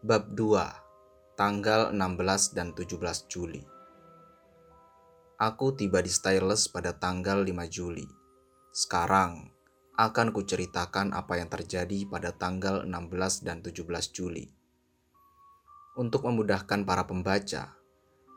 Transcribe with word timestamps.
Bab 0.00 0.32
2 0.32 1.36
Tanggal 1.36 1.92
16 1.92 2.56
dan 2.56 2.72
17 2.72 2.96
Juli 3.28 3.60
Aku 5.36 5.76
tiba 5.76 6.00
di 6.00 6.08
Stylus 6.08 6.72
pada 6.72 6.96
tanggal 6.96 7.44
5 7.44 7.52
Juli. 7.68 8.08
Sekarang 8.72 9.52
akan 10.00 10.32
kuceritakan 10.32 11.12
apa 11.12 11.36
yang 11.36 11.52
terjadi 11.52 12.08
pada 12.08 12.32
tanggal 12.32 12.88
16 12.88 13.44
dan 13.44 13.60
17 13.60 13.84
Juli. 14.16 14.48
Untuk 16.00 16.24
memudahkan 16.24 16.88
para 16.88 17.04
pembaca, 17.04 17.76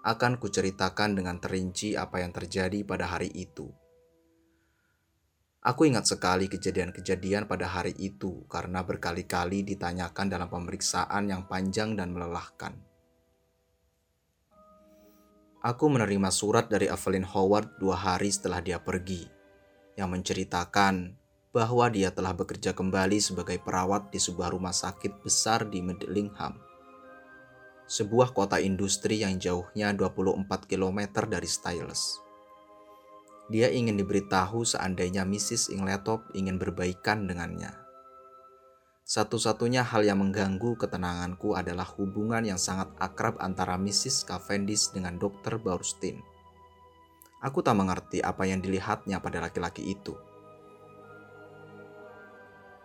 akan 0.04 0.43
kuceritakan 0.43 1.16
dengan 1.16 1.39
terinci 1.39 1.95
apa 1.95 2.20
yang 2.20 2.36
terjadi 2.36 2.84
pada 2.84 3.07
hari 3.07 3.32
itu. 3.32 3.71
Aku 5.64 5.88
ingat 5.88 6.04
sekali 6.04 6.52
kejadian-kejadian 6.52 7.48
pada 7.48 7.72
hari 7.72 7.96
itu 7.96 8.44
karena 8.52 8.84
berkali-kali 8.84 9.64
ditanyakan 9.64 10.28
dalam 10.28 10.52
pemeriksaan 10.52 11.32
yang 11.32 11.48
panjang 11.48 11.96
dan 11.96 12.12
melelahkan. 12.12 12.76
Aku 15.64 15.88
menerima 15.88 16.28
surat 16.36 16.68
dari 16.68 16.92
Evelyn 16.92 17.24
Howard 17.24 17.80
dua 17.80 17.96
hari 17.96 18.28
setelah 18.28 18.60
dia 18.60 18.84
pergi, 18.84 19.24
yang 19.96 20.12
menceritakan 20.12 21.16
bahwa 21.56 21.88
dia 21.88 22.11
telah 22.11 22.36
bekerja 22.36 22.75
kembali 22.75 23.24
sebagai 23.24 23.64
perawat 23.64 24.11
di 24.11 24.20
sebuah 24.20 24.52
rumah 24.52 24.75
sakit 24.75 25.24
besar 25.24 25.64
di 25.72 25.80
Middlingham, 25.80 26.60
sebuah 27.88 28.36
kota 28.36 28.60
industri 28.60 29.24
yang 29.24 29.39
jauhnya 29.39 29.96
24 29.96 30.44
km 30.68 31.24
dari 31.24 31.48
Stylus. 31.48 32.22
Dia 33.53 33.70
ingin 33.70 34.02
diberitahu 34.02 34.66
seandainya 34.66 35.30
Mrs. 35.30 35.70
Ingletop 35.70 36.25
ingin 36.34 36.58
berbaikan 36.58 37.30
dengannya. 37.30 37.69
Satu-satunya 39.05 39.86
hal 39.86 40.02
yang 40.02 40.25
mengganggu 40.25 40.73
ketenanganku 40.73 41.53
adalah 41.53 41.86
hubungan 41.86 42.42
yang 42.42 42.58
sangat 42.58 42.89
akrab 42.97 43.38
antara 43.38 43.77
Mrs. 43.77 44.25
Cavendish 44.25 44.89
dengan 44.89 45.22
Dr. 45.22 45.61
Baurstin. 45.61 46.17
Aku 47.45 47.61
tak 47.61 47.77
mengerti 47.77 48.25
apa 48.25 48.42
yang 48.50 48.58
dilihatnya 48.58 49.22
pada 49.22 49.38
laki-laki 49.38 49.86
itu. 49.86 50.17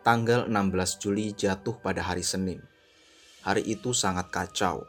Tanggal 0.04 0.52
16 0.52 1.00
Juli 1.00 1.32
jatuh 1.32 1.80
pada 1.80 2.04
hari 2.04 2.20
Senin. 2.20 2.60
Hari 3.40 3.64
itu 3.64 3.96
sangat 3.96 4.28
kacau. 4.28 4.84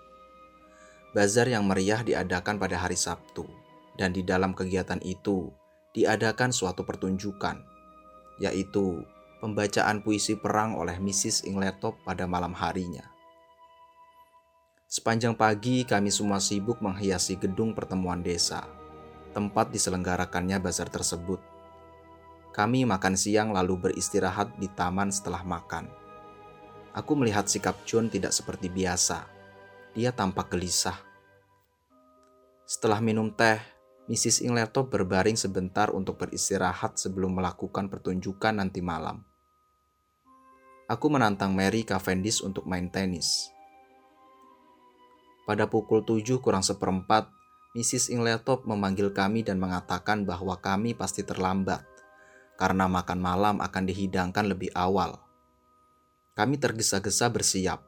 Bazar 1.15 1.47
yang 1.47 1.63
meriah 1.63 2.03
diadakan 2.03 2.59
pada 2.59 2.83
hari 2.83 2.99
Sabtu, 2.99 3.47
dan 3.95 4.11
di 4.11 4.27
dalam 4.27 4.51
kegiatan 4.51 4.99
itu 5.07 5.58
diadakan 5.93 6.53
suatu 6.53 6.85
pertunjukan, 6.85 7.61
yaitu 8.37 9.03
pembacaan 9.39 10.03
puisi 10.03 10.35
perang 10.35 10.75
oleh 10.75 10.99
Mrs. 10.99 11.47
Ingletop 11.47 11.97
pada 12.03 12.27
malam 12.27 12.53
harinya. 12.53 13.07
Sepanjang 14.89 15.37
pagi 15.37 15.85
kami 15.85 16.09
semua 16.09 16.41
sibuk 16.41 16.81
menghiasi 16.81 17.37
gedung 17.37 17.77
pertemuan 17.77 18.25
desa, 18.25 18.65
tempat 19.37 19.69
diselenggarakannya 19.69 20.57
bazar 20.57 20.89
tersebut. 20.89 21.37
Kami 22.49 22.83
makan 22.89 23.13
siang 23.13 23.53
lalu 23.53 23.77
beristirahat 23.77 24.57
di 24.57 24.65
taman 24.73 25.13
setelah 25.13 25.45
makan. 25.45 25.85
Aku 26.97 27.13
melihat 27.13 27.45
sikap 27.45 27.77
John 27.85 28.09
tidak 28.09 28.33
seperti 28.33 28.67
biasa. 28.73 29.29
Dia 29.93 30.09
tampak 30.09 30.49
gelisah. 30.49 30.97
Setelah 32.65 32.97
minum 32.97 33.29
teh, 33.29 33.61
Mrs. 34.09 34.41
Ingletop 34.41 34.89
berbaring 34.89 35.37
sebentar 35.37 35.93
untuk 35.93 36.17
beristirahat 36.17 36.97
sebelum 36.97 37.37
melakukan 37.37 37.93
pertunjukan 37.93 38.57
nanti 38.57 38.81
malam. 38.81 39.21
Aku 40.89 41.13
menantang 41.13 41.53
Mary 41.53 41.85
Cavendish 41.85 42.41
untuk 42.41 42.65
main 42.65 42.89
tenis. 42.89 43.53
Pada 45.45 45.69
pukul 45.69 46.01
tujuh 46.01 46.41
kurang 46.41 46.65
seperempat, 46.65 47.29
Mrs. 47.77 48.09
Ingletop 48.09 48.65
memanggil 48.65 49.13
kami 49.13 49.45
dan 49.45 49.61
mengatakan 49.61 50.25
bahwa 50.25 50.57
kami 50.57 50.97
pasti 50.97 51.21
terlambat 51.21 51.85
karena 52.57 52.89
makan 52.89 53.21
malam 53.21 53.55
akan 53.61 53.83
dihidangkan 53.85 54.49
lebih 54.49 54.73
awal. 54.73 55.21
Kami 56.33 56.57
tergesa-gesa 56.57 57.29
bersiap, 57.29 57.85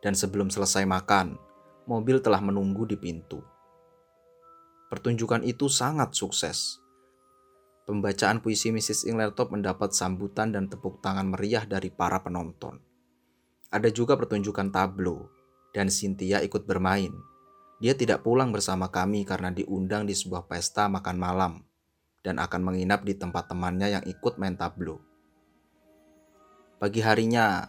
dan 0.00 0.16
sebelum 0.16 0.48
selesai 0.48 0.88
makan, 0.88 1.36
mobil 1.84 2.24
telah 2.24 2.40
menunggu 2.40 2.88
di 2.88 2.96
pintu. 2.96 3.44
Pertunjukan 4.90 5.46
itu 5.46 5.70
sangat 5.70 6.18
sukses. 6.18 6.82
Pembacaan 7.86 8.42
puisi 8.42 8.74
Mrs. 8.74 9.06
Inglertop 9.06 9.54
mendapat 9.54 9.94
sambutan 9.94 10.50
dan 10.50 10.66
tepuk 10.66 10.98
tangan 10.98 11.30
meriah 11.30 11.62
dari 11.62 11.94
para 11.94 12.18
penonton. 12.26 12.82
Ada 13.70 13.94
juga 13.94 14.18
pertunjukan 14.18 14.74
tablo, 14.74 15.30
dan 15.70 15.86
Cynthia 15.94 16.42
ikut 16.42 16.66
bermain. 16.66 17.14
Dia 17.78 17.94
tidak 17.94 18.26
pulang 18.26 18.50
bersama 18.50 18.90
kami 18.90 19.22
karena 19.22 19.54
diundang 19.54 20.10
di 20.10 20.12
sebuah 20.12 20.50
pesta 20.50 20.90
makan 20.90 21.16
malam 21.16 21.52
dan 22.20 22.36
akan 22.42 22.60
menginap 22.60 23.06
di 23.06 23.16
tempat 23.16 23.48
temannya 23.48 23.94
yang 23.94 24.04
ikut 24.04 24.36
main 24.36 24.58
tablo. 24.58 25.00
Pagi 26.82 27.00
harinya, 27.00 27.62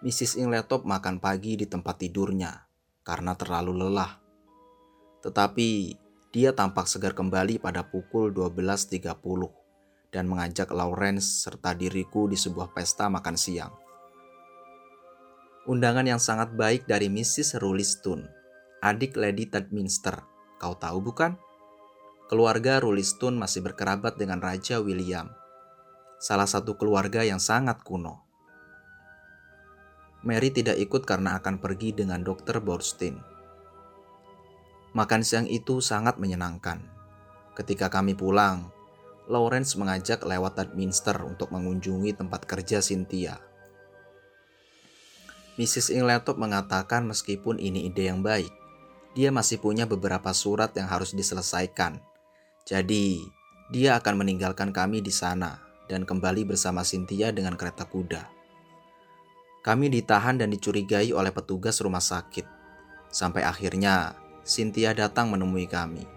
Mrs. 0.00 0.38
Ingletop 0.38 0.86
makan 0.86 1.18
pagi 1.18 1.58
di 1.58 1.66
tempat 1.66 2.00
tidurnya 2.00 2.54
karena 3.02 3.34
terlalu 3.34 3.82
lelah. 3.82 4.14
Tetapi 5.26 5.68
dia 6.28 6.52
tampak 6.52 6.84
segar 6.84 7.16
kembali 7.16 7.56
pada 7.56 7.88
pukul 7.88 8.28
12.30 8.36 9.16
dan 10.12 10.28
mengajak 10.28 10.68
Lawrence 10.76 11.48
serta 11.48 11.72
diriku 11.72 12.28
di 12.28 12.36
sebuah 12.36 12.76
pesta 12.76 13.08
makan 13.08 13.32
siang. 13.32 13.72
Undangan 15.64 16.04
yang 16.04 16.20
sangat 16.20 16.52
baik 16.52 16.84
dari 16.84 17.08
Mrs. 17.08 17.56
Rulistone, 17.60 18.28
adik 18.84 19.16
Lady 19.16 19.48
Tadminster. 19.48 20.20
Kau 20.60 20.76
tahu 20.76 21.00
bukan? 21.00 21.36
Keluarga 22.28 22.76
Rulistone 22.84 23.40
masih 23.40 23.64
berkerabat 23.64 24.20
dengan 24.20 24.44
Raja 24.44 24.84
William, 24.84 25.32
salah 26.20 26.48
satu 26.48 26.76
keluarga 26.76 27.24
yang 27.24 27.40
sangat 27.40 27.80
kuno. 27.80 28.20
Mary 30.28 30.52
tidak 30.52 30.76
ikut 30.76 31.08
karena 31.08 31.40
akan 31.40 31.56
pergi 31.56 31.96
dengan 31.96 32.20
Dr. 32.20 32.60
Borstein 32.60 33.37
Makan 34.96 35.20
siang 35.20 35.44
itu 35.44 35.84
sangat 35.84 36.16
menyenangkan. 36.16 36.80
Ketika 37.52 37.92
kami 37.92 38.16
pulang, 38.16 38.72
Lawrence 39.28 39.76
mengajak 39.76 40.24
lewat 40.24 40.56
Tadminster 40.56 41.20
untuk 41.28 41.52
mengunjungi 41.52 42.16
tempat 42.16 42.48
kerja 42.48 42.80
Cynthia. 42.80 43.36
Mrs. 45.60 45.92
Ingletop 45.92 46.40
mengatakan 46.40 47.04
meskipun 47.04 47.60
ini 47.60 47.90
ide 47.90 48.08
yang 48.08 48.24
baik, 48.24 48.48
dia 49.12 49.28
masih 49.28 49.58
punya 49.60 49.84
beberapa 49.84 50.30
surat 50.32 50.72
yang 50.78 50.88
harus 50.88 51.12
diselesaikan. 51.12 51.98
Jadi, 52.64 53.20
dia 53.68 53.98
akan 54.00 54.24
meninggalkan 54.24 54.72
kami 54.72 55.04
di 55.04 55.12
sana 55.12 55.60
dan 55.90 56.08
kembali 56.08 56.48
bersama 56.48 56.80
Cynthia 56.86 57.34
dengan 57.34 57.58
kereta 57.58 57.84
kuda. 57.84 58.24
Kami 59.60 59.92
ditahan 59.92 60.40
dan 60.40 60.48
dicurigai 60.54 61.12
oleh 61.12 61.34
petugas 61.34 61.82
rumah 61.84 62.00
sakit. 62.00 62.46
Sampai 63.12 63.44
akhirnya 63.44 64.16
Cynthia 64.48 64.96
datang 64.96 65.28
menemui 65.28 65.68
kami. 65.68 66.08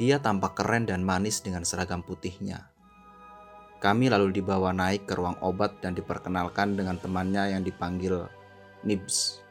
Dia 0.00 0.24
tampak 0.24 0.56
keren 0.56 0.88
dan 0.88 1.04
manis 1.04 1.44
dengan 1.44 1.60
seragam 1.60 2.00
putihnya. 2.00 2.72
Kami 3.76 4.08
lalu 4.08 4.40
dibawa 4.40 4.72
naik 4.72 5.04
ke 5.04 5.12
ruang 5.12 5.36
obat 5.44 5.84
dan 5.84 5.92
diperkenalkan 5.92 6.80
dengan 6.80 6.96
temannya 6.96 7.52
yang 7.52 7.60
dipanggil 7.60 8.24
Nibs. 8.88 9.44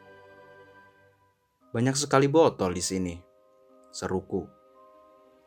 Banyak 1.69 1.93
sekali 1.93 2.25
botol 2.25 2.73
di 2.73 2.81
sini, 2.81 3.13
seruku. 3.93 4.49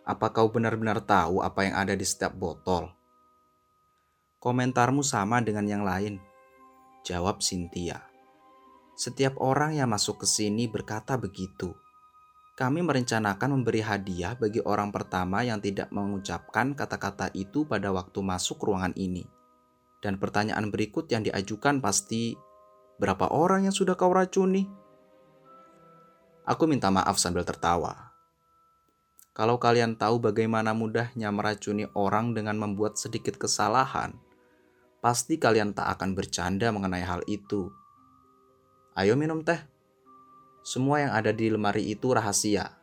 Apa 0.07 0.31
kau 0.31 0.47
benar-benar 0.47 1.03
tahu 1.03 1.43
apa 1.43 1.67
yang 1.67 1.75
ada 1.75 1.99
di 1.99 2.07
setiap 2.07 2.39
botol? 2.39 2.87
Komentarmu 4.39 5.03
sama 5.03 5.43
dengan 5.43 5.67
yang 5.67 5.83
lain, 5.83 6.23
jawab 7.03 7.43
Cynthia. 7.43 7.99
Setiap 8.95 9.43
orang 9.43 9.75
yang 9.75 9.91
masuk 9.91 10.23
ke 10.23 10.27
sini 10.31 10.71
berkata 10.71 11.19
begitu 11.19 11.75
kami 12.57 12.81
merencanakan 12.81 13.61
memberi 13.61 13.85
hadiah 13.85 14.33
bagi 14.33 14.65
orang 14.65 14.89
pertama 14.89 15.45
yang 15.45 15.61
tidak 15.61 15.93
mengucapkan 15.93 16.73
kata-kata 16.73 17.29
itu 17.37 17.69
pada 17.69 17.93
waktu 17.93 18.17
masuk 18.25 18.65
ruangan 18.65 18.97
ini. 18.97 19.29
Dan 20.01 20.17
pertanyaan 20.17 20.73
berikut 20.73 21.05
yang 21.13 21.21
diajukan 21.21 21.85
pasti, 21.85 22.33
berapa 22.97 23.29
orang 23.29 23.69
yang 23.69 23.77
sudah 23.77 23.93
kau 23.93 24.09
racuni? 24.09 24.65
Aku 26.49 26.65
minta 26.65 26.89
maaf 26.89 27.21
sambil 27.21 27.45
tertawa. 27.45 28.17
Kalau 29.37 29.61
kalian 29.61 30.01
tahu 30.01 30.17
bagaimana 30.17 30.73
mudahnya 30.73 31.29
meracuni 31.29 31.85
orang 31.93 32.33
dengan 32.33 32.57
membuat 32.57 32.97
sedikit 32.97 33.37
kesalahan, 33.37 34.17
pasti 35.05 35.37
kalian 35.37 35.77
tak 35.77 35.93
akan 36.01 36.17
bercanda 36.17 36.73
mengenai 36.73 37.05
hal 37.05 37.21
itu. 37.29 37.69
Ayo 38.97 39.13
minum 39.13 39.45
teh. 39.45 39.76
Semua 40.67 40.99
yang 40.99 41.15
ada 41.15 41.31
di 41.31 41.47
lemari 41.47 41.95
itu 41.95 42.11
rahasia. 42.11 42.75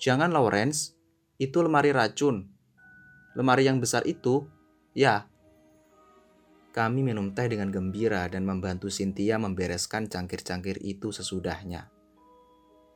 Jangan 0.00 0.32
Lawrence, 0.32 0.96
itu 1.36 1.60
lemari 1.60 1.92
racun. 1.92 2.48
Lemari 3.36 3.68
yang 3.68 3.84
besar 3.84 4.00
itu, 4.08 4.48
ya. 4.96 5.28
Kami 6.72 7.04
minum 7.04 7.36
teh 7.36 7.52
dengan 7.52 7.68
gembira 7.68 8.24
dan 8.32 8.48
membantu 8.48 8.88
Cynthia 8.88 9.36
membereskan 9.36 10.08
cangkir-cangkir 10.08 10.80
itu 10.80 11.12
sesudahnya. 11.12 11.92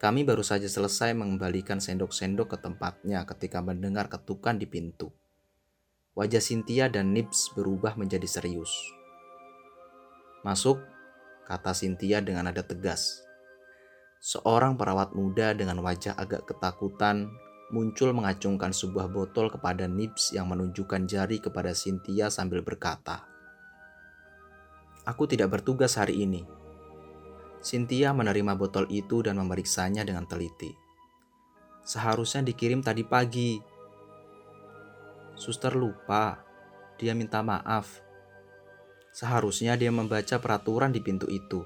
Kami 0.00 0.24
baru 0.24 0.40
saja 0.40 0.64
selesai 0.64 1.12
mengembalikan 1.12 1.76
sendok-sendok 1.76 2.56
ke 2.56 2.58
tempatnya 2.64 3.20
ketika 3.28 3.60
mendengar 3.60 4.08
ketukan 4.08 4.56
di 4.56 4.64
pintu. 4.64 5.12
Wajah 6.16 6.40
Cynthia 6.40 6.88
dan 6.88 7.12
Nips 7.12 7.52
berubah 7.52 8.00
menjadi 8.00 8.24
serius. 8.24 8.72
Masuk, 10.40 10.80
kata 11.44 11.76
Cynthia 11.76 12.24
dengan 12.24 12.48
nada 12.48 12.64
tegas. 12.64 13.25
Seorang 14.20 14.80
perawat 14.80 15.12
muda 15.12 15.52
dengan 15.52 15.80
wajah 15.84 16.16
agak 16.16 16.48
ketakutan 16.48 17.30
muncul 17.70 18.14
mengacungkan 18.14 18.70
sebuah 18.70 19.10
botol 19.10 19.50
kepada 19.50 19.90
Nips 19.90 20.30
yang 20.30 20.46
menunjukkan 20.46 21.10
jari 21.10 21.42
kepada 21.42 21.74
Cynthia 21.74 22.30
sambil 22.30 22.62
berkata, 22.62 23.26
Aku 25.06 25.26
tidak 25.30 25.54
bertugas 25.54 25.94
hari 25.94 26.26
ini. 26.26 26.42
Cynthia 27.62 28.10
menerima 28.10 28.58
botol 28.58 28.90
itu 28.90 29.22
dan 29.22 29.38
memeriksanya 29.38 30.02
dengan 30.02 30.26
teliti. 30.26 30.74
Seharusnya 31.86 32.42
dikirim 32.42 32.82
tadi 32.82 33.06
pagi. 33.06 33.58
Suster 35.38 35.78
lupa. 35.78 36.42
Dia 36.98 37.14
minta 37.14 37.42
maaf. 37.46 38.02
Seharusnya 39.14 39.78
dia 39.78 39.94
membaca 39.94 40.42
peraturan 40.42 40.90
di 40.90 40.98
pintu 40.98 41.30
itu. 41.30 41.62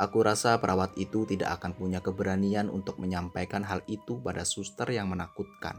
Aku 0.00 0.24
rasa 0.24 0.56
perawat 0.56 0.96
itu 0.96 1.28
tidak 1.28 1.60
akan 1.60 1.76
punya 1.76 2.00
keberanian 2.00 2.72
untuk 2.72 2.96
menyampaikan 2.96 3.60
hal 3.60 3.84
itu 3.84 4.16
pada 4.16 4.48
suster 4.48 4.88
yang 4.88 5.12
menakutkan. 5.12 5.76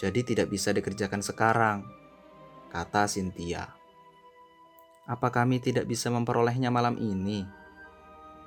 Jadi 0.00 0.24
tidak 0.24 0.48
bisa 0.48 0.72
dikerjakan 0.72 1.20
sekarang, 1.20 1.84
kata 2.72 3.04
Cynthia. 3.04 3.76
Apa 5.04 5.28
kami 5.28 5.60
tidak 5.60 5.84
bisa 5.84 6.08
memperolehnya 6.08 6.72
malam 6.72 6.96
ini? 6.96 7.44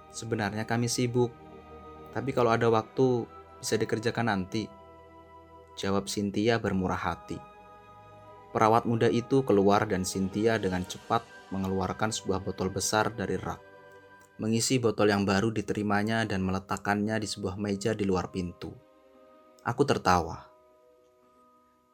Sebenarnya 0.09 0.65
kami 0.65 0.89
sibuk, 0.89 1.29
tapi 2.17 2.33
kalau 2.33 2.49
ada 2.49 2.73
waktu 2.73 3.29
bisa 3.61 3.77
dikerjakan 3.77 4.33
nanti. 4.33 4.65
Jawab 5.77 6.09
Cynthia 6.09 6.57
bermurah 6.57 6.97
hati. 6.97 7.37
Perawat 8.49 8.89
muda 8.89 9.13
itu 9.13 9.45
keluar 9.45 9.85
dan 9.85 10.01
Cynthia 10.05 10.57
dengan 10.57 10.81
cepat 10.89 11.21
mengeluarkan 11.53 12.09
sebuah 12.09 12.41
botol 12.41 12.73
besar 12.73 13.13
dari 13.13 13.37
rak. 13.37 13.72
Mengisi 14.41 14.81
botol 14.81 15.13
yang 15.13 15.29
baru 15.29 15.53
diterimanya 15.53 16.25
dan 16.25 16.41
meletakkannya 16.41 17.21
di 17.21 17.27
sebuah 17.29 17.53
meja 17.61 17.93
di 17.93 18.01
luar 18.01 18.33
pintu. 18.33 18.73
Aku 19.61 19.85
tertawa. 19.85 20.49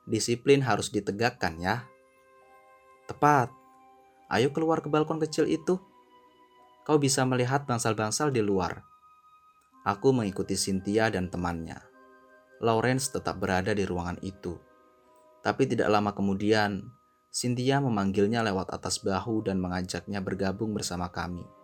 Disiplin 0.08 0.64
harus 0.64 0.88
ditegakkan 0.88 1.60
ya. 1.60 1.84
Tepat. 3.12 3.52
Ayo 4.32 4.56
keluar 4.56 4.80
ke 4.80 4.88
balkon 4.88 5.20
kecil 5.20 5.52
itu. 5.52 5.84
Kau 6.88 6.96
bisa 6.96 7.28
melihat 7.28 7.68
bangsal-bangsal 7.68 8.32
di 8.32 8.40
luar. 8.40 8.88
Aku 9.84 10.16
mengikuti 10.16 10.56
Cynthia 10.56 11.12
dan 11.12 11.28
temannya. 11.28 11.78
Lawrence 12.64 13.12
tetap 13.12 13.36
berada 13.36 13.76
di 13.76 13.84
ruangan 13.84 14.18
itu. 14.24 14.56
Tapi 15.44 15.68
tidak 15.68 15.92
lama 15.92 16.16
kemudian, 16.16 16.88
Cynthia 17.30 17.84
memanggilnya 17.84 18.42
lewat 18.48 18.72
atas 18.72 19.04
bahu 19.04 19.44
dan 19.44 19.60
mengajaknya 19.60 20.24
bergabung 20.24 20.72
bersama 20.72 21.12
kami. 21.12 21.59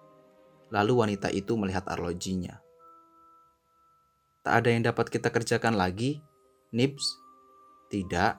Lalu 0.74 0.94
wanita 0.94 1.30
itu 1.30 1.54
melihat 1.60 1.86
arlojinya. 1.86 2.62
Tak 4.46 4.54
ada 4.62 4.70
yang 4.70 4.86
dapat 4.86 5.10
kita 5.10 5.34
kerjakan 5.34 5.78
lagi, 5.78 6.22
Nibs? 6.74 7.18
Tidak. 7.90 8.34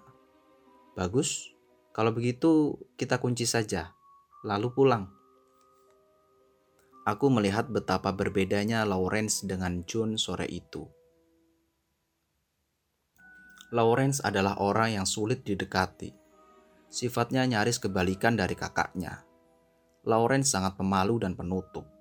Bagus. 0.94 1.50
Kalau 1.90 2.14
begitu, 2.14 2.78
kita 2.94 3.18
kunci 3.18 3.48
saja 3.48 3.96
lalu 4.46 4.70
pulang. 4.70 5.10
Aku 7.02 7.26
melihat 7.30 7.66
betapa 7.66 8.14
berbedanya 8.14 8.86
Lawrence 8.86 9.42
dengan 9.42 9.82
John 9.86 10.14
sore 10.14 10.46
itu. 10.46 10.86
Lawrence 13.74 14.22
adalah 14.22 14.62
orang 14.62 15.02
yang 15.02 15.06
sulit 15.06 15.42
didekati. 15.42 16.14
Sifatnya 16.86 17.42
nyaris 17.42 17.82
kebalikan 17.82 18.38
dari 18.38 18.54
kakaknya. 18.54 19.26
Lawrence 20.06 20.54
sangat 20.54 20.78
pemalu 20.78 21.18
dan 21.26 21.34
penutup. 21.34 21.95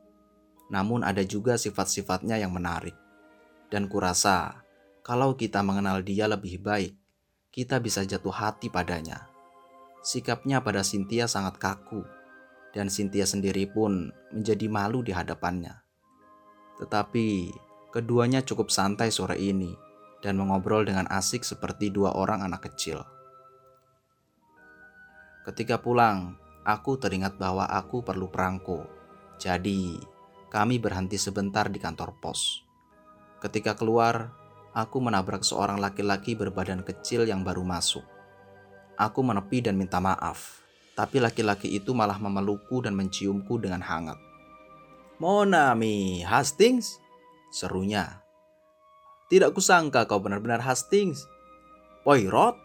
Namun 0.74 1.06
ada 1.06 1.22
juga 1.22 1.58
sifat-sifatnya 1.60 2.42
yang 2.42 2.54
menarik. 2.54 2.96
Dan 3.70 3.90
kurasa, 3.90 4.66
kalau 5.06 5.38
kita 5.38 5.62
mengenal 5.62 6.02
dia 6.02 6.26
lebih 6.26 6.62
baik, 6.62 6.98
kita 7.54 7.78
bisa 7.78 8.02
jatuh 8.02 8.34
hati 8.34 8.74
padanya. 8.74 9.30
Sikapnya 10.06 10.62
pada 10.62 10.86
Cynthia 10.86 11.26
sangat 11.26 11.58
kaku 11.58 12.06
dan 12.76 12.92
Cynthia 12.92 13.24
sendiri 13.24 13.66
pun 13.72 14.12
menjadi 14.36 14.68
malu 14.68 15.02
di 15.02 15.16
hadapannya. 15.16 15.74
Tetapi 16.78 17.28
keduanya 17.96 18.44
cukup 18.44 18.68
santai 18.68 19.10
sore 19.10 19.40
ini 19.40 19.72
dan 20.20 20.36
mengobrol 20.36 20.84
dengan 20.84 21.08
asik 21.08 21.48
seperti 21.48 21.90
dua 21.90 22.12
orang 22.14 22.44
anak 22.44 22.68
kecil. 22.68 23.02
Ketika 25.48 25.80
pulang, 25.80 26.36
aku 26.66 26.98
teringat 26.98 27.38
bahwa 27.38 27.70
aku 27.70 28.02
perlu 28.02 28.28
perangko. 28.28 28.84
Jadi, 29.38 29.96
kami 30.56 30.80
berhenti 30.80 31.20
sebentar 31.20 31.68
di 31.68 31.84
kantor 31.84 32.16
pos. 32.24 32.64
Ketika 33.44 33.76
keluar, 33.76 34.32
aku 34.72 35.04
menabrak 35.04 35.44
seorang 35.44 35.84
laki-laki 35.84 36.40
berbadan 36.40 36.88
kecil 36.88 37.28
yang 37.28 37.44
baru 37.44 37.68
masuk. 37.68 38.08
Aku 38.96 39.20
menepi 39.20 39.60
dan 39.60 39.76
minta 39.76 40.00
maaf 40.00 40.64
tapi 40.96 41.20
laki-laki 41.20 41.76
itu 41.76 41.92
malah 41.92 42.16
memelukku 42.16 42.80
dan 42.80 42.96
menciumku 42.96 43.60
dengan 43.60 43.84
hangat. 43.84 44.16
Monami, 45.20 46.24
Hastings? 46.24 47.04
Serunya. 47.52 48.24
Tidak 49.28 49.52
kusangka 49.52 50.08
kau 50.08 50.24
benar-benar 50.24 50.64
Hastings. 50.64 51.28
Poirot? 52.08 52.56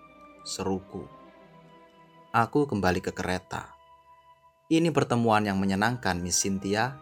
Seruku. 0.47 1.05
Aku 2.31 2.71
kembali 2.71 3.03
ke 3.03 3.11
kereta. 3.11 3.75
Ini 4.71 4.95
pertemuan 4.95 5.43
yang 5.43 5.59
menyenangkan, 5.59 6.23
Miss 6.23 6.39
Cynthia. 6.39 6.95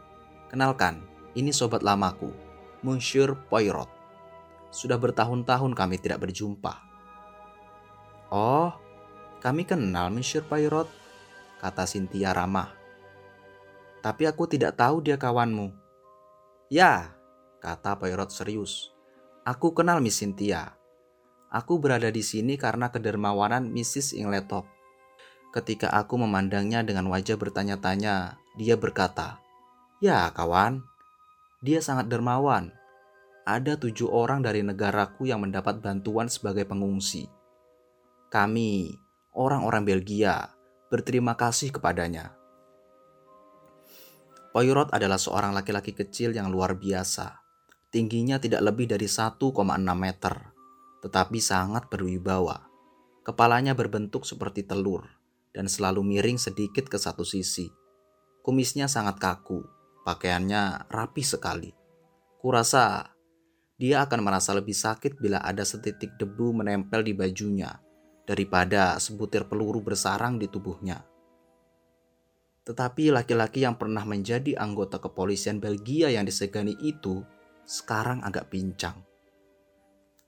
Kenalkan, 0.48 1.04
ini 1.36 1.52
sobat 1.52 1.84
lamaku, 1.84 2.32
Monsieur 2.80 3.36
Poirot. 3.52 3.92
Sudah 4.72 4.96
bertahun-tahun 4.96 5.76
kami 5.76 6.00
tidak 6.00 6.24
berjumpa. 6.24 6.72
Oh, 8.32 8.72
kami 9.44 9.68
kenal 9.68 10.08
Monsieur 10.08 10.40
Poirot 10.40 10.88
kata 11.60 11.84
Cynthia 11.84 12.32
ramah. 12.32 12.72
Tapi 14.00 14.24
aku 14.24 14.48
tidak 14.48 14.80
tahu 14.80 15.04
dia 15.04 15.20
kawanmu. 15.20 15.68
Ya, 16.72 17.12
kata 17.60 18.00
Poirot 18.00 18.32
serius. 18.32 18.88
Aku 19.44 19.76
kenal 19.76 20.00
Miss 20.00 20.16
Cynthia. 20.16 20.76
Aku 21.52 21.76
berada 21.76 22.08
di 22.08 22.24
sini 22.24 22.56
karena 22.56 22.88
kedermawanan 22.88 23.68
Mrs. 23.68 24.16
Ingletop. 24.16 24.68
Ketika 25.52 25.92
aku 25.92 26.20
memandangnya 26.20 26.84
dengan 26.84 27.08
wajah 27.08 27.40
bertanya-tanya, 27.40 28.36
dia 28.60 28.76
berkata, 28.76 29.40
Ya 29.98 30.30
kawan, 30.30 30.86
dia 31.58 31.82
sangat 31.82 32.06
dermawan. 32.06 32.70
Ada 33.42 33.74
tujuh 33.82 34.06
orang 34.06 34.46
dari 34.46 34.62
negaraku 34.62 35.26
yang 35.26 35.42
mendapat 35.42 35.82
bantuan 35.82 36.30
sebagai 36.30 36.62
pengungsi. 36.70 37.26
Kami, 38.30 38.94
orang-orang 39.34 39.82
Belgia, 39.82 40.54
berterima 40.86 41.34
kasih 41.34 41.74
kepadanya. 41.74 42.30
Poirot 44.54 44.94
adalah 44.94 45.18
seorang 45.18 45.50
laki-laki 45.50 45.90
kecil 45.90 46.30
yang 46.30 46.46
luar 46.46 46.78
biasa. 46.78 47.42
Tingginya 47.90 48.38
tidak 48.38 48.62
lebih 48.62 48.86
dari 48.86 49.10
1,6 49.10 49.50
meter, 49.98 50.34
tetapi 51.02 51.42
sangat 51.42 51.90
berwibawa. 51.90 52.70
Kepalanya 53.26 53.74
berbentuk 53.74 54.22
seperti 54.22 54.62
telur 54.62 55.10
dan 55.50 55.66
selalu 55.66 56.06
miring 56.06 56.38
sedikit 56.38 56.86
ke 56.86 57.02
satu 57.02 57.26
sisi. 57.26 57.66
Kumisnya 58.46 58.86
sangat 58.86 59.18
kaku, 59.18 59.77
pakaiannya 60.08 60.88
rapi 60.88 61.20
sekali. 61.20 61.68
Kurasa 62.40 63.12
dia 63.76 64.08
akan 64.08 64.24
merasa 64.24 64.56
lebih 64.56 64.72
sakit 64.72 65.20
bila 65.20 65.44
ada 65.44 65.68
setitik 65.68 66.16
debu 66.16 66.56
menempel 66.56 67.04
di 67.04 67.12
bajunya 67.12 67.76
daripada 68.24 68.96
sebutir 68.96 69.44
peluru 69.44 69.84
bersarang 69.84 70.40
di 70.40 70.48
tubuhnya. 70.48 71.04
Tetapi 72.64 73.12
laki-laki 73.12 73.64
yang 73.64 73.76
pernah 73.76 74.04
menjadi 74.04 74.56
anggota 74.56 74.96
kepolisian 74.96 75.60
Belgia 75.60 76.08
yang 76.08 76.24
disegani 76.24 76.76
itu 76.80 77.20
sekarang 77.68 78.24
agak 78.24 78.48
pincang. 78.48 79.04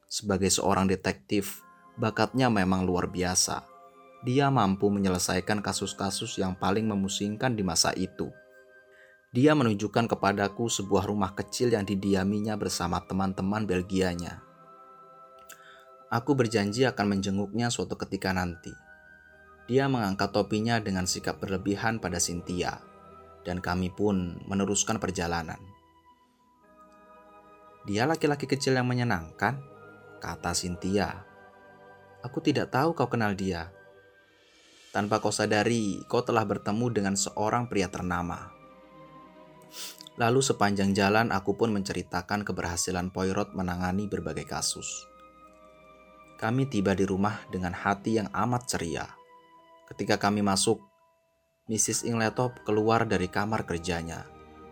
Sebagai 0.08 0.48
seorang 0.48 0.88
detektif, 0.88 1.60
bakatnya 1.96 2.52
memang 2.52 2.84
luar 2.84 3.08
biasa. 3.08 3.64
Dia 4.24 4.52
mampu 4.52 4.92
menyelesaikan 4.92 5.64
kasus-kasus 5.64 6.36
yang 6.40 6.56
paling 6.56 6.84
memusingkan 6.88 7.56
di 7.56 7.64
masa 7.64 7.92
itu. 7.96 8.28
Dia 9.30 9.54
menunjukkan 9.54 10.10
kepadaku 10.10 10.66
sebuah 10.66 11.06
rumah 11.06 11.30
kecil 11.38 11.70
yang 11.70 11.86
didiaminya 11.86 12.58
bersama 12.58 12.98
teman-teman 12.98 13.62
Belgianya. 13.62 14.42
Aku 16.10 16.34
berjanji 16.34 16.82
akan 16.82 17.14
menjenguknya 17.14 17.70
suatu 17.70 17.94
ketika 17.94 18.34
nanti. 18.34 18.74
Dia 19.70 19.86
mengangkat 19.86 20.34
topinya 20.34 20.82
dengan 20.82 21.06
sikap 21.06 21.38
berlebihan 21.38 22.02
pada 22.02 22.18
Cynthia, 22.18 22.82
dan 23.46 23.62
kami 23.62 23.94
pun 23.94 24.42
meneruskan 24.50 24.98
perjalanan. 24.98 25.62
Dia 27.86 28.10
laki-laki 28.10 28.50
kecil 28.50 28.74
yang 28.74 28.90
menyenangkan, 28.90 29.62
kata 30.18 30.58
Cynthia. 30.58 31.22
Aku 32.26 32.42
tidak 32.42 32.74
tahu 32.74 32.98
kau 32.98 33.06
kenal 33.06 33.38
dia. 33.38 33.70
Tanpa 34.90 35.22
kau 35.22 35.30
sadari, 35.30 36.02
kau 36.10 36.26
telah 36.26 36.42
bertemu 36.42 36.86
dengan 36.90 37.14
seorang 37.14 37.70
pria 37.70 37.86
ternama. 37.86 38.59
Lalu 40.20 40.44
sepanjang 40.44 40.92
jalan 40.92 41.32
aku 41.32 41.56
pun 41.56 41.72
menceritakan 41.72 42.44
keberhasilan 42.44 43.08
Poirot 43.08 43.56
menangani 43.56 44.04
berbagai 44.04 44.44
kasus. 44.44 45.08
Kami 46.36 46.68
tiba 46.68 46.96
di 46.96 47.04
rumah 47.04 47.40
dengan 47.52 47.72
hati 47.76 48.16
yang 48.20 48.28
amat 48.32 48.68
ceria. 48.68 49.06
Ketika 49.88 50.16
kami 50.16 50.40
masuk, 50.40 50.80
Mrs. 51.68 52.02
Ingletop 52.08 52.66
keluar 52.66 53.06
dari 53.06 53.30
kamar 53.30 53.62
kerjanya. 53.68 54.26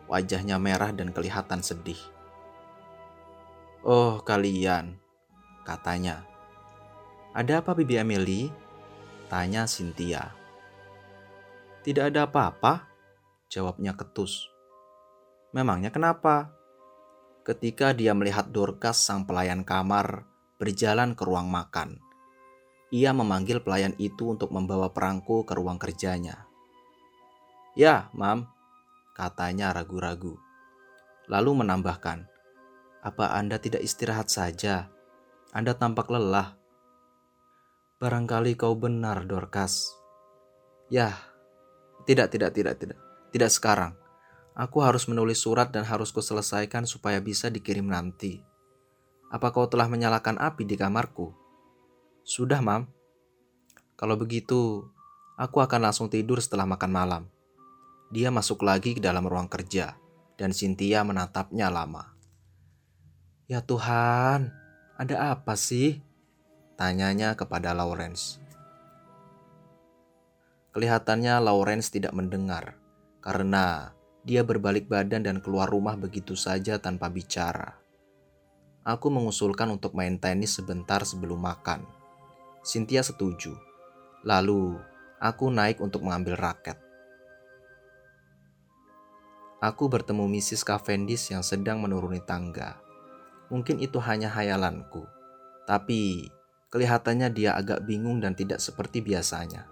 Wajahnya 0.09 0.57
merah 0.57 0.91
dan 0.91 1.13
kelihatan 1.13 1.61
sedih. 1.61 2.01
Oh, 3.85 4.19
kalian, 4.25 4.97
katanya. 5.63 6.25
Ada 7.37 7.61
apa 7.63 7.77
Bibi 7.77 8.01
Emily? 8.01 8.51
Tanya 9.29 9.69
Cynthia. 9.69 10.33
Tidak 11.85 12.09
ada 12.11 12.25
apa-apa, 12.25 12.89
jawabnya 13.53 13.93
ketus. 13.93 14.58
Memangnya 15.57 15.89
kenapa? 15.89 16.53
Ketika 17.45 17.97
dia 17.97 18.13
melihat 18.13 18.53
Dorcas 18.53 19.01
sang 19.01 19.25
pelayan 19.25 19.65
kamar 19.65 20.29
berjalan 20.61 21.15
ke 21.17 21.23
ruang 21.25 21.49
makan. 21.49 22.03
Ia 22.93 23.17
memanggil 23.17 23.65
pelayan 23.65 23.97
itu 23.97 24.33
untuk 24.37 24.53
membawa 24.53 24.93
perangko 24.93 25.49
ke 25.49 25.57
ruang 25.57 25.81
kerjanya. 25.81 26.45
Ya, 27.79 28.11
Mam, 28.13 28.51
katanya 29.17 29.73
ragu-ragu. 29.73 30.37
Lalu 31.29 31.65
menambahkan, 31.65 32.27
apa 33.05 33.25
Anda 33.37 33.61
tidak 33.61 33.85
istirahat 33.85 34.33
saja? 34.33 34.91
Anda 35.53 35.77
tampak 35.77 36.11
lelah. 36.13 36.57
Barangkali 38.01 38.57
kau 38.57 38.77
benar, 38.77 39.25
Dorcas. 39.29 39.93
Ya, 40.89 41.13
tidak, 42.09 42.33
tidak, 42.33 42.57
tidak, 42.57 42.81
tidak. 42.81 42.99
Tidak 43.29 43.51
sekarang. 43.53 44.08
Aku 44.59 44.83
harus 44.83 45.07
menulis 45.07 45.39
surat 45.39 45.71
dan 45.71 45.87
harus 45.87 46.11
kuselesaikan 46.11 46.83
supaya 46.83 47.23
bisa 47.23 47.47
dikirim 47.47 47.87
nanti. 47.87 48.43
Apa 49.31 49.55
kau 49.55 49.71
telah 49.71 49.87
menyalakan 49.87 50.35
api 50.35 50.67
di 50.67 50.75
kamarku? 50.75 51.31
Sudah, 52.27 52.59
Mam. 52.59 52.91
Kalau 53.95 54.19
begitu, 54.19 54.83
aku 55.39 55.63
akan 55.63 55.87
langsung 55.87 56.11
tidur 56.11 56.43
setelah 56.43 56.67
makan 56.67 56.91
malam. 56.91 57.23
Dia 58.11 58.35
masuk 58.35 58.67
lagi 58.67 58.99
ke 58.99 59.01
dalam 59.05 59.31
ruang 59.31 59.47
kerja, 59.47 59.95
dan 60.35 60.51
Cynthia 60.51 61.07
menatapnya 61.07 61.71
lama. 61.71 62.19
Ya 63.47 63.63
Tuhan, 63.63 64.51
ada 64.99 65.39
apa 65.39 65.55
sih? 65.55 66.03
Tanyanya 66.75 67.39
kepada 67.39 67.71
Lawrence. 67.79 68.43
Kelihatannya 70.75 71.39
Lawrence 71.47 71.95
tidak 71.95 72.11
mendengar, 72.11 72.75
karena 73.23 73.98
dia 74.29 74.45
berbalik 74.45 74.93
badan 74.93 75.25
dan 75.25 75.41
keluar 75.41 75.73
rumah 75.73 75.97
begitu 75.97 76.37
saja 76.37 76.77
tanpa 76.77 77.09
bicara. 77.09 77.81
Aku 78.85 79.09
mengusulkan 79.09 79.73
untuk 79.73 79.97
main 79.97 80.21
tenis 80.21 80.61
sebentar 80.61 81.01
sebelum 81.09 81.41
makan 81.41 81.99
Cynthia 82.69 83.01
setuju. 83.01 83.57
Lalu, 84.29 84.77
aku 85.23 85.49
naik 85.49 85.81
untuk 85.81 86.05
mengambil 86.05 86.37
raket. 86.37 86.77
Aku 89.65 89.89
bertemu 89.89 90.29
Mrs. 90.29 90.69
Cavendish 90.69 91.33
yang 91.33 91.41
sedang 91.41 91.81
menuruni 91.81 92.21
tangga. 92.21 92.77
Mungkin 93.49 93.81
itu 93.81 93.97
hanya 94.05 94.29
hayalanku, 94.29 95.09
tapi 95.65 96.29
kelihatannya 96.69 97.33
dia 97.33 97.57
agak 97.57 97.89
bingung 97.89 98.21
dan 98.21 98.37
tidak 98.37 98.61
seperti 98.61 99.01
biasanya. 99.01 99.65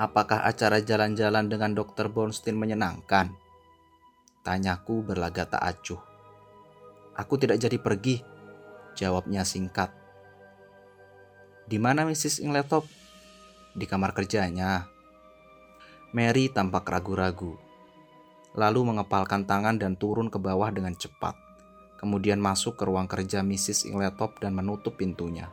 Apakah 0.00 0.48
acara 0.48 0.80
jalan-jalan 0.80 1.52
dengan 1.52 1.76
Dr. 1.76 2.08
Bornstein 2.08 2.56
menyenangkan? 2.56 3.36
Tanyaku 4.40 5.04
berlagak 5.04 5.52
tak 5.52 5.60
acuh. 5.60 6.00
Aku 7.20 7.36
tidak 7.36 7.60
jadi 7.60 7.76
pergi, 7.76 8.24
jawabnya 8.96 9.44
singkat. 9.44 9.92
Di 11.68 11.76
mana 11.76 12.08
Mrs. 12.08 12.40
Ingletop? 12.40 12.88
Di 13.76 13.84
kamar 13.84 14.16
kerjanya. 14.16 14.88
Mary 16.16 16.48
tampak 16.48 16.88
ragu-ragu. 16.88 17.60
Lalu 18.56 18.80
mengepalkan 18.96 19.44
tangan 19.44 19.76
dan 19.76 20.00
turun 20.00 20.32
ke 20.32 20.40
bawah 20.40 20.72
dengan 20.72 20.96
cepat. 20.96 21.36
Kemudian 22.00 22.40
masuk 22.40 22.80
ke 22.80 22.88
ruang 22.88 23.04
kerja 23.04 23.44
Mrs. 23.44 23.84
Ingletop 23.84 24.40
dan 24.40 24.56
menutup 24.56 24.96
pintunya. 24.96 25.52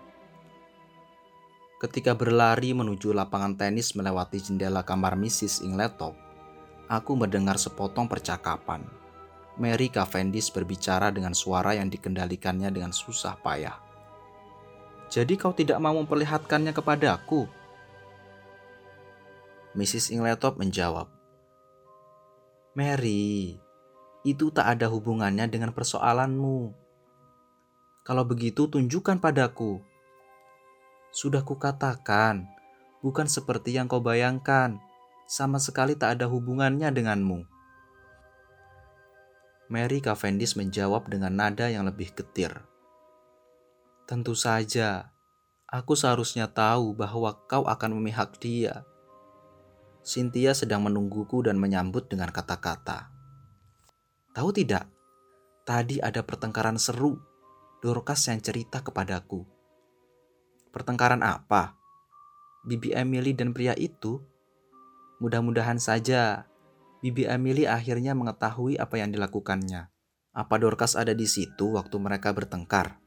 Ketika 1.78 2.18
berlari 2.18 2.74
menuju 2.74 3.14
lapangan 3.14 3.54
tenis 3.54 3.94
melewati 3.94 4.42
jendela 4.42 4.82
kamar 4.82 5.14
Mrs. 5.14 5.62
Ingletop, 5.62 6.18
aku 6.90 7.14
mendengar 7.14 7.62
sepotong 7.62 8.10
percakapan. 8.10 8.82
Mary 9.62 9.90
Cavendish 9.94 10.50
berbicara 10.50 11.14
dengan 11.14 11.38
suara 11.38 11.78
yang 11.78 11.90
dikendalikannya 11.90 12.74
dengan 12.74 12.90
susah 12.90 13.38
payah. 13.42 13.78
Jadi 15.10 15.38
kau 15.38 15.54
tidak 15.54 15.78
mau 15.78 15.94
memperlihatkannya 16.02 16.74
kepadaku? 16.74 17.46
Mrs. 19.78 20.10
Ingletop 20.18 20.58
menjawab, 20.58 21.06
Mary, 22.78 23.58
itu 24.22 24.54
tak 24.54 24.78
ada 24.78 24.86
hubungannya 24.86 25.50
dengan 25.50 25.74
persoalanmu. 25.74 26.74
Kalau 28.06 28.24
begitu 28.26 28.70
tunjukkan 28.70 29.18
padaku. 29.18 29.82
Sudah 31.10 31.42
kukatakan, 31.42 32.46
bukan 33.02 33.28
seperti 33.30 33.76
yang 33.76 33.88
kau 33.88 34.04
bayangkan. 34.04 34.80
Sama 35.28 35.60
sekali 35.60 35.96
tak 36.00 36.20
ada 36.20 36.26
hubungannya 36.32 36.88
denganmu. 36.88 37.44
Mary 39.68 40.00
Cavendish 40.00 40.56
menjawab 40.56 41.12
dengan 41.12 41.36
nada 41.36 41.68
yang 41.68 41.84
lebih 41.84 42.16
getir. 42.16 42.56
Tentu 44.08 44.32
saja, 44.32 45.12
aku 45.68 46.00
seharusnya 46.00 46.48
tahu 46.48 46.96
bahwa 46.96 47.36
kau 47.52 47.68
akan 47.68 48.00
memihak 48.00 48.40
dia. 48.40 48.88
Cynthia 50.08 50.56
sedang 50.56 50.88
menungguku 50.88 51.44
dan 51.44 51.60
menyambut 51.60 52.08
dengan 52.08 52.32
kata-kata. 52.32 53.12
Tahu 54.32 54.50
tidak, 54.56 54.88
tadi 55.68 56.00
ada 56.00 56.24
pertengkaran 56.24 56.80
seru. 56.80 57.20
Dorcas 57.84 58.24
yang 58.32 58.40
cerita 58.40 58.80
kepadaku. 58.80 59.57
Pertengkaran 60.72 61.24
apa? 61.24 61.78
Bibi 62.68 62.92
Emily 62.92 63.32
dan 63.32 63.56
pria 63.56 63.72
itu? 63.78 64.20
Mudah-mudahan 65.24 65.82
saja 65.82 66.46
Bibi 67.02 67.30
Emily 67.30 67.70
akhirnya 67.70 68.18
mengetahui 68.18 68.82
apa 68.82 68.98
yang 68.98 69.14
dilakukannya. 69.14 69.90
Apa 70.34 70.56
Dorcas 70.62 70.94
ada 70.94 71.14
di 71.14 71.26
situ 71.26 71.78
waktu 71.78 71.98
mereka 71.98 72.34
bertengkar? 72.34 72.98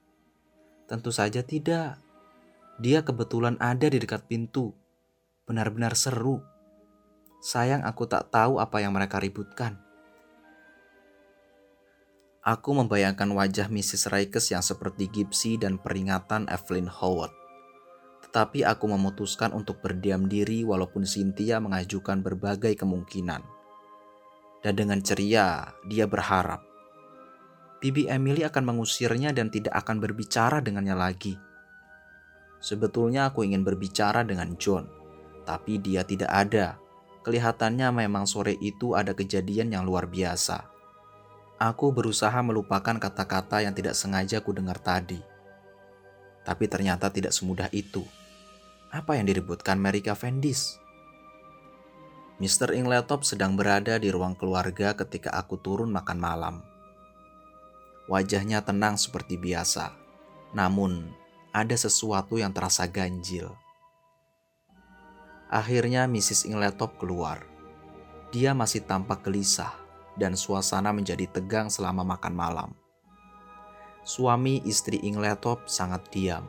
Tentu 0.90 1.14
saja 1.14 1.42
tidak. 1.46 2.02
Dia 2.82 3.06
kebetulan 3.06 3.54
ada 3.62 3.86
di 3.86 3.98
dekat 4.02 4.26
pintu. 4.26 4.74
Benar-benar 5.46 5.94
seru. 5.94 6.42
Sayang 7.38 7.86
aku 7.86 8.10
tak 8.10 8.34
tahu 8.34 8.58
apa 8.58 8.82
yang 8.82 8.90
mereka 8.90 9.22
ributkan. 9.22 9.78
Aku 12.40 12.72
membayangkan 12.72 13.28
wajah 13.36 13.68
Mrs. 13.68 14.08
Raikes 14.08 14.48
yang 14.50 14.64
seperti 14.64 15.12
gipsi 15.12 15.60
dan 15.60 15.76
peringatan 15.76 16.48
Evelyn 16.48 16.88
Howard. 16.88 17.39
Tetapi 18.30 18.62
aku 18.62 18.86
memutuskan 18.86 19.50
untuk 19.50 19.82
berdiam 19.82 20.30
diri 20.30 20.62
walaupun 20.62 21.02
Cynthia 21.02 21.58
mengajukan 21.58 22.22
berbagai 22.22 22.78
kemungkinan. 22.78 23.42
Dan 24.62 24.74
dengan 24.78 25.02
ceria, 25.02 25.74
dia 25.90 26.06
berharap 26.06 26.70
Bibi 27.80 28.12
Emily 28.12 28.44
akan 28.44 28.76
mengusirnya 28.76 29.32
dan 29.32 29.48
tidak 29.48 29.72
akan 29.72 30.04
berbicara 30.04 30.60
dengannya 30.60 30.92
lagi. 30.92 31.40
Sebetulnya 32.60 33.32
aku 33.32 33.40
ingin 33.40 33.64
berbicara 33.64 34.20
dengan 34.20 34.52
John, 34.60 34.84
tapi 35.48 35.80
dia 35.80 36.04
tidak 36.04 36.28
ada. 36.28 36.76
Kelihatannya 37.24 37.88
memang 38.04 38.28
sore 38.28 38.52
itu 38.60 38.92
ada 38.92 39.16
kejadian 39.16 39.72
yang 39.72 39.88
luar 39.88 40.04
biasa. 40.12 40.68
Aku 41.56 41.96
berusaha 41.96 42.36
melupakan 42.44 43.00
kata-kata 43.00 43.64
yang 43.64 43.72
tidak 43.72 43.96
sengaja 43.96 44.44
ku 44.44 44.52
dengar 44.52 44.76
tadi. 44.76 45.20
Tapi 46.44 46.64
ternyata 46.68 47.08
tidak 47.08 47.32
semudah 47.32 47.72
itu. 47.72 48.04
Apa 48.90 49.14
yang 49.14 49.30
diributkan 49.30 49.78
Mary 49.78 50.02
Cavendish? 50.02 50.82
Mr. 52.42 52.74
Ingletop 52.74 53.22
sedang 53.22 53.54
berada 53.54 53.94
di 54.02 54.10
ruang 54.10 54.34
keluarga 54.34 54.98
ketika 54.98 55.30
aku 55.30 55.62
turun 55.62 55.94
makan 55.94 56.18
malam. 56.18 56.54
Wajahnya 58.10 58.66
tenang 58.66 58.98
seperti 58.98 59.38
biasa, 59.38 59.94
namun 60.58 61.06
ada 61.54 61.78
sesuatu 61.78 62.34
yang 62.34 62.50
terasa 62.50 62.90
ganjil. 62.90 63.54
Akhirnya 65.46 66.10
Mrs. 66.10 66.50
Ingletop 66.50 66.98
keluar. 66.98 67.46
Dia 68.34 68.58
masih 68.58 68.82
tampak 68.82 69.22
gelisah 69.22 69.70
dan 70.18 70.34
suasana 70.34 70.90
menjadi 70.90 71.30
tegang 71.30 71.70
selama 71.70 72.02
makan 72.02 72.34
malam. 72.34 72.70
Suami 74.02 74.66
istri 74.66 74.98
Ingletop 74.98 75.70
sangat 75.70 76.10
diam. 76.10 76.42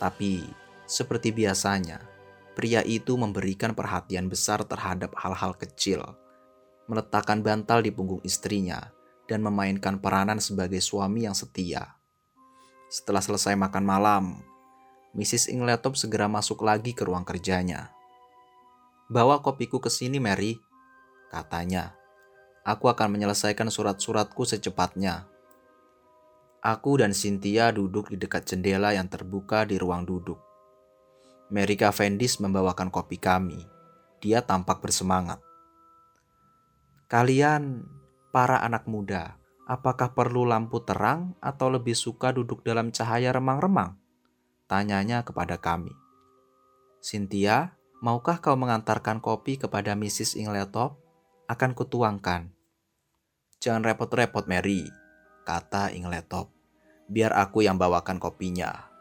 Tapi 0.00 0.61
seperti 0.92 1.32
biasanya, 1.32 2.04
pria 2.52 2.84
itu 2.84 3.16
memberikan 3.16 3.72
perhatian 3.72 4.28
besar 4.28 4.60
terhadap 4.68 5.16
hal-hal 5.16 5.56
kecil, 5.56 6.04
meletakkan 6.84 7.40
bantal 7.40 7.80
di 7.80 7.88
punggung 7.88 8.20
istrinya, 8.20 8.92
dan 9.24 9.40
memainkan 9.40 9.96
peranan 9.96 10.36
sebagai 10.36 10.84
suami 10.84 11.24
yang 11.24 11.32
setia. 11.32 11.96
Setelah 12.92 13.24
selesai 13.24 13.56
makan 13.56 13.84
malam, 13.88 14.24
Mrs. 15.16 15.48
Ingletop 15.48 15.96
segera 15.96 16.28
masuk 16.28 16.60
lagi 16.60 16.92
ke 16.92 17.08
ruang 17.08 17.24
kerjanya. 17.24 17.88
Bawa 19.08 19.40
kopiku 19.40 19.80
ke 19.80 19.88
sini, 19.88 20.20
Mary, 20.20 20.60
katanya. 21.32 21.96
Aku 22.68 22.92
akan 22.92 23.16
menyelesaikan 23.16 23.72
surat-suratku 23.72 24.44
secepatnya. 24.44 25.24
Aku 26.60 27.00
dan 27.00 27.16
Cynthia 27.16 27.72
duduk 27.72 28.12
di 28.12 28.20
dekat 28.20 28.46
jendela 28.46 28.92
yang 28.94 29.08
terbuka 29.08 29.66
di 29.66 29.80
ruang 29.80 30.04
duduk. 30.06 30.51
Mary 31.52 31.76
Cavendish 31.76 32.40
membawakan 32.40 32.88
kopi 32.88 33.20
kami. 33.20 33.60
Dia 34.24 34.40
tampak 34.40 34.80
bersemangat. 34.80 35.36
Kalian, 37.12 37.84
para 38.32 38.64
anak 38.64 38.88
muda, 38.88 39.36
apakah 39.68 40.16
perlu 40.16 40.48
lampu 40.48 40.80
terang 40.80 41.36
atau 41.44 41.68
lebih 41.68 41.92
suka 41.92 42.32
duduk 42.32 42.64
dalam 42.64 42.88
cahaya 42.88 43.36
remang-remang? 43.36 44.00
Tanyanya 44.64 45.28
kepada 45.28 45.60
kami. 45.60 45.92
Cynthia, 47.04 47.76
maukah 48.00 48.40
kau 48.40 48.56
mengantarkan 48.56 49.20
kopi 49.20 49.60
kepada 49.60 49.92
Mrs. 49.92 50.40
Ingletop? 50.40 50.96
Akan 51.52 51.76
kutuangkan. 51.76 52.48
Jangan 53.60 53.84
repot-repot, 53.84 54.48
Mary, 54.48 54.88
kata 55.44 55.92
Ingletop. 55.92 56.48
Biar 57.12 57.36
aku 57.36 57.60
yang 57.60 57.76
bawakan 57.76 58.16
kopinya. 58.16 58.91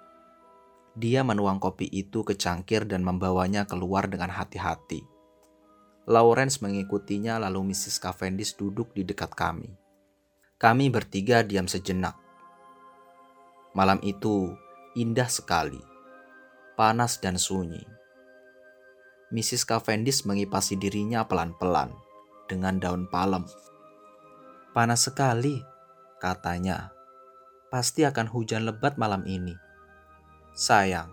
Dia 0.92 1.24
menuang 1.24 1.64
kopi 1.64 1.88
itu 1.88 2.28
ke 2.28 2.36
cangkir 2.36 2.84
dan 2.84 3.08
membawanya 3.08 3.64
keluar 3.64 4.12
dengan 4.12 4.28
hati-hati. 4.28 5.08
Lawrence 6.04 6.60
mengikutinya 6.60 7.40
lalu 7.40 7.72
Mrs. 7.72 8.04
Cavendish 8.04 8.60
duduk 8.60 8.92
di 8.92 9.08
dekat 9.08 9.32
kami. 9.32 9.72
Kami 10.60 10.92
bertiga 10.92 11.48
diam 11.48 11.66
sejenak. 11.72 12.20
Malam 13.72 14.04
itu 14.04 14.52
indah 15.00 15.32
sekali, 15.32 15.80
panas 16.76 17.24
dan 17.24 17.40
sunyi. 17.40 17.80
Mrs. 19.32 19.64
Cavendish 19.64 20.28
mengipasi 20.28 20.76
dirinya 20.76 21.24
pelan-pelan 21.24 21.96
dengan 22.52 22.76
daun 22.84 23.08
palem. 23.08 23.48
Panas 24.76 25.08
sekali, 25.08 25.64
katanya. 26.20 26.92
Pasti 27.72 28.04
akan 28.04 28.28
hujan 28.28 28.68
lebat 28.68 29.00
malam 29.00 29.24
ini. 29.24 29.71
Sayang, 30.52 31.10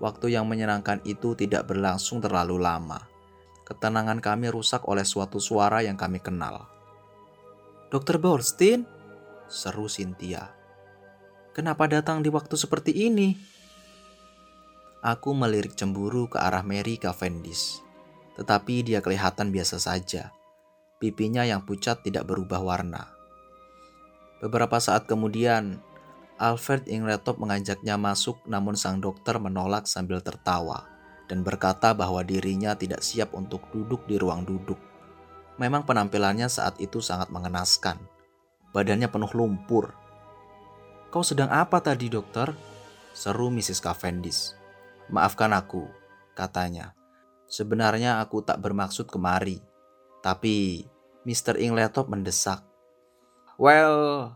waktu 0.00 0.32
yang 0.34 0.48
menyenangkan 0.48 1.04
itu 1.04 1.36
tidak 1.36 1.68
berlangsung 1.68 2.18
terlalu 2.24 2.56
lama. 2.56 3.04
Ketenangan 3.68 4.18
kami 4.18 4.50
rusak 4.50 4.82
oleh 4.88 5.06
suatu 5.06 5.38
suara 5.38 5.84
yang 5.84 5.94
kami 5.94 6.18
kenal. 6.18 6.66
Dokter 7.92 8.18
Borstein? 8.18 8.82
Seru 9.46 9.86
Cynthia. 9.86 10.50
Kenapa 11.54 11.90
datang 11.90 12.22
di 12.22 12.30
waktu 12.30 12.54
seperti 12.54 12.94
ini? 12.94 13.34
Aku 15.02 15.32
melirik 15.34 15.74
cemburu 15.74 16.30
ke 16.30 16.38
arah 16.38 16.62
Mary 16.62 17.00
Cavendish. 17.00 17.82
Tetapi 18.38 18.86
dia 18.86 19.02
kelihatan 19.02 19.50
biasa 19.50 19.82
saja. 19.82 20.30
Pipinya 21.00 21.42
yang 21.42 21.66
pucat 21.66 22.04
tidak 22.04 22.28
berubah 22.28 22.60
warna. 22.62 23.10
Beberapa 24.40 24.80
saat 24.80 25.04
kemudian, 25.10 25.82
Alfred 26.40 26.88
Ingletop 26.88 27.36
mengajaknya 27.36 28.00
masuk 28.00 28.40
namun 28.48 28.72
sang 28.72 28.96
dokter 28.96 29.36
menolak 29.36 29.84
sambil 29.84 30.24
tertawa 30.24 30.88
dan 31.28 31.44
berkata 31.44 31.92
bahwa 31.92 32.24
dirinya 32.24 32.72
tidak 32.72 33.04
siap 33.04 33.36
untuk 33.36 33.68
duduk 33.68 34.08
di 34.08 34.16
ruang 34.16 34.48
duduk. 34.48 34.80
Memang 35.60 35.84
penampilannya 35.84 36.48
saat 36.48 36.80
itu 36.80 37.04
sangat 37.04 37.28
mengenaskan. 37.28 38.00
Badannya 38.72 39.12
penuh 39.12 39.28
lumpur. 39.36 39.92
Kau 41.12 41.20
sedang 41.20 41.52
apa 41.52 41.84
tadi 41.84 42.08
dokter? 42.08 42.56
Seru 43.12 43.52
Mrs. 43.52 43.84
Cavendish. 43.84 44.56
Maafkan 45.12 45.52
aku, 45.52 45.84
katanya. 46.32 46.96
Sebenarnya 47.52 48.24
aku 48.24 48.40
tak 48.40 48.64
bermaksud 48.64 49.12
kemari. 49.12 49.60
Tapi 50.24 50.88
Mr. 51.28 51.60
Ingletop 51.60 52.08
mendesak. 52.08 52.64
Well, 53.60 54.32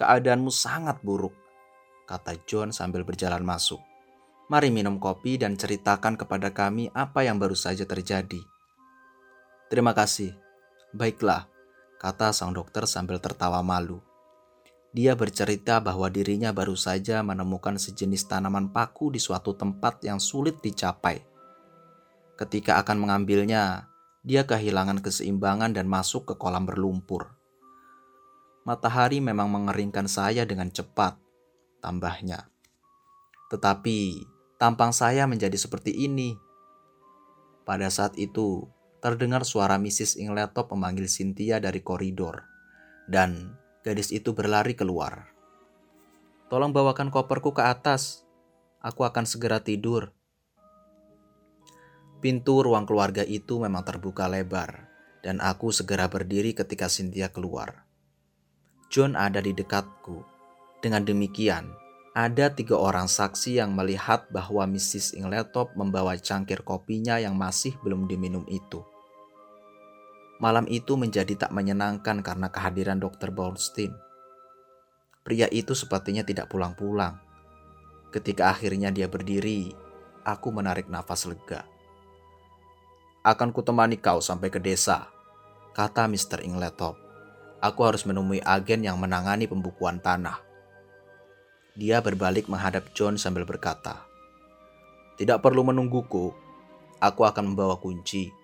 keadaanmu 0.00 0.48
sangat 0.48 1.04
buruk 1.04 1.41
kata 2.06 2.38
John 2.44 2.74
sambil 2.74 3.06
berjalan 3.06 3.42
masuk. 3.42 3.80
Mari 4.50 4.68
minum 4.68 5.00
kopi 5.00 5.40
dan 5.40 5.56
ceritakan 5.56 6.18
kepada 6.18 6.52
kami 6.52 6.92
apa 6.92 7.24
yang 7.24 7.40
baru 7.40 7.56
saja 7.56 7.88
terjadi. 7.88 8.42
Terima 9.72 9.96
kasih. 9.96 10.36
Baiklah, 10.92 11.48
kata 11.96 12.36
sang 12.36 12.52
dokter 12.52 12.84
sambil 12.84 13.16
tertawa 13.16 13.64
malu. 13.64 14.04
Dia 14.92 15.16
bercerita 15.16 15.80
bahwa 15.80 16.12
dirinya 16.12 16.52
baru 16.52 16.76
saja 16.76 17.24
menemukan 17.24 17.80
sejenis 17.80 18.28
tanaman 18.28 18.68
paku 18.68 19.08
di 19.08 19.16
suatu 19.16 19.56
tempat 19.56 20.04
yang 20.04 20.20
sulit 20.20 20.60
dicapai. 20.60 21.24
Ketika 22.36 22.76
akan 22.84 23.08
mengambilnya, 23.08 23.88
dia 24.20 24.44
kehilangan 24.44 25.00
keseimbangan 25.00 25.72
dan 25.72 25.88
masuk 25.88 26.28
ke 26.28 26.34
kolam 26.36 26.68
berlumpur. 26.68 27.32
Matahari 28.68 29.24
memang 29.24 29.48
mengeringkan 29.48 30.04
saya 30.12 30.44
dengan 30.44 30.68
cepat 30.68 31.16
tambahnya. 31.82 32.46
Tetapi 33.50 34.24
tampang 34.56 34.94
saya 34.94 35.26
menjadi 35.26 35.58
seperti 35.58 36.06
ini. 36.06 36.38
Pada 37.66 37.90
saat 37.90 38.14
itu, 38.16 38.70
terdengar 39.02 39.42
suara 39.42 39.76
Mrs. 39.76 40.16
Ingletop 40.22 40.70
memanggil 40.70 41.10
Cynthia 41.10 41.58
dari 41.58 41.82
koridor, 41.82 42.46
dan 43.10 43.58
gadis 43.82 44.14
itu 44.14 44.30
berlari 44.30 44.78
keluar. 44.78 45.34
Tolong 46.46 46.70
bawakan 46.70 47.10
koperku 47.10 47.50
ke 47.50 47.66
atas, 47.66 48.22
aku 48.78 49.02
akan 49.02 49.26
segera 49.26 49.58
tidur. 49.58 50.14
Pintu 52.22 52.62
ruang 52.62 52.86
keluarga 52.86 53.26
itu 53.26 53.58
memang 53.58 53.82
terbuka 53.82 54.30
lebar, 54.30 54.86
dan 55.26 55.42
aku 55.42 55.74
segera 55.74 56.06
berdiri 56.06 56.54
ketika 56.54 56.86
Cynthia 56.86 57.30
keluar. 57.34 57.86
John 58.92 59.18
ada 59.18 59.42
di 59.42 59.50
dekatku, 59.50 60.31
dengan 60.82 61.06
demikian, 61.06 61.70
ada 62.12 62.52
tiga 62.52 62.76
orang 62.76 63.08
saksi 63.08 63.56
yang 63.62 63.72
melihat 63.72 64.28
bahwa 64.28 64.68
Mrs. 64.68 65.16
Ingletop 65.16 65.72
membawa 65.78 66.12
cangkir 66.18 66.60
kopinya 66.60 67.16
yang 67.16 67.38
masih 67.38 67.72
belum 67.80 68.04
diminum 68.04 68.44
itu. 68.50 68.84
Malam 70.42 70.66
itu 70.66 70.98
menjadi 70.98 71.38
tak 71.38 71.54
menyenangkan 71.54 72.20
karena 72.20 72.50
kehadiran 72.50 72.98
Dr. 72.98 73.30
Bornstein. 73.30 73.94
Pria 75.22 75.46
itu 75.54 75.72
sepertinya 75.72 76.26
tidak 76.26 76.50
pulang-pulang. 76.50 77.16
Ketika 78.10 78.50
akhirnya 78.50 78.90
dia 78.90 79.06
berdiri, 79.06 79.70
aku 80.26 80.50
menarik 80.50 80.90
nafas 80.90 81.24
lega. 81.30 81.64
Akan 83.22 83.54
kutemani 83.54 84.02
kau 84.02 84.18
sampai 84.18 84.50
ke 84.50 84.58
desa, 84.58 85.06
kata 85.78 86.10
Mr. 86.10 86.42
Ingletop. 86.42 86.98
Aku 87.62 87.86
harus 87.86 88.02
menemui 88.02 88.42
agen 88.42 88.82
yang 88.82 88.98
menangani 88.98 89.46
pembukuan 89.46 90.02
tanah. 90.02 90.51
Dia 91.72 92.04
berbalik 92.04 92.52
menghadap 92.52 92.92
John 92.92 93.16
sambil 93.16 93.48
berkata, 93.48 94.04
"Tidak 95.16 95.40
perlu 95.40 95.64
menungguku. 95.64 96.32
Aku 97.00 97.22
akan 97.24 97.56
membawa 97.56 97.80
kunci. 97.80 98.41